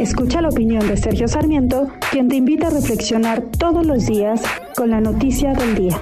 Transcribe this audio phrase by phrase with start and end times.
[0.00, 4.40] Escucha la opinión de Sergio Sarmiento, quien te invita a reflexionar todos los días
[4.74, 6.00] con la noticia del día.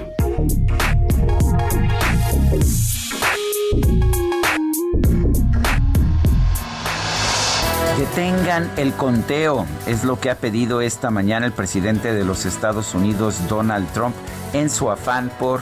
[7.97, 12.95] Detengan el conteo, es lo que ha pedido esta mañana el presidente de los Estados
[12.95, 14.15] Unidos, Donald Trump,
[14.53, 15.59] en su afán por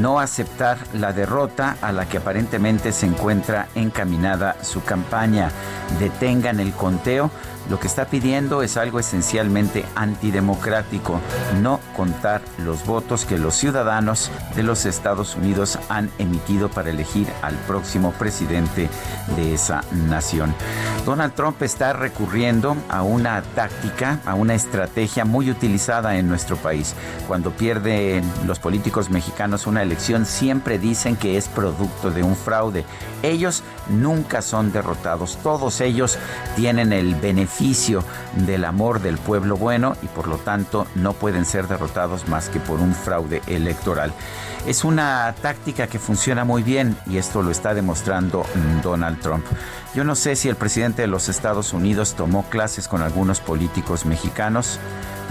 [0.00, 5.50] no aceptar la derrota a la que aparentemente se encuentra encaminada su campaña.
[6.00, 7.30] Detengan el conteo.
[7.68, 11.20] Lo que está pidiendo es algo esencialmente antidemocrático,
[11.60, 17.26] no contar los votos que los ciudadanos de los Estados Unidos han emitido para elegir
[17.42, 18.88] al próximo presidente
[19.34, 20.54] de esa nación.
[21.04, 26.94] Donald Trump está recurriendo a una táctica, a una estrategia muy utilizada en nuestro país.
[27.26, 32.84] Cuando pierden los políticos mexicanos una elección, siempre dicen que es producto de un fraude.
[33.24, 36.16] Ellos nunca son derrotados, todos ellos
[36.54, 37.55] tienen el beneficio
[38.34, 42.60] del amor del pueblo bueno y por lo tanto no pueden ser derrotados más que
[42.60, 44.12] por un fraude electoral.
[44.66, 48.44] Es una táctica que funciona muy bien y esto lo está demostrando
[48.82, 49.44] Donald Trump.
[49.94, 54.04] Yo no sé si el presidente de los Estados Unidos tomó clases con algunos políticos
[54.04, 54.78] mexicanos.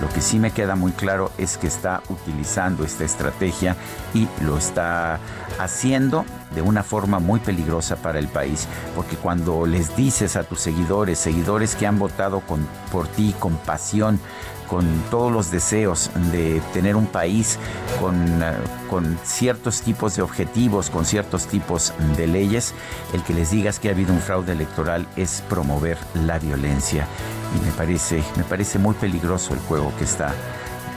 [0.01, 3.75] Lo que sí me queda muy claro es que está utilizando esta estrategia
[4.13, 5.19] y lo está
[5.59, 10.61] haciendo de una forma muy peligrosa para el país, porque cuando les dices a tus
[10.61, 14.19] seguidores, seguidores que han votado con, por ti con pasión,
[14.67, 17.59] con todos los deseos de tener un país
[17.99, 22.73] con, uh, con, ciertos tipos de objetivos, con ciertos tipos de leyes,
[23.13, 27.07] el que les digas que ha habido un fraude electoral es promover la violencia.
[27.55, 30.33] Y me parece, me parece muy peligroso el juego que está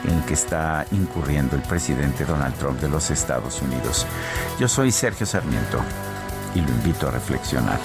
[0.05, 4.05] en que está incurriendo el presidente Donald Trump de los Estados Unidos.
[4.59, 5.79] Yo soy Sergio Sarmiento
[6.55, 7.79] y lo invito a reflexionar.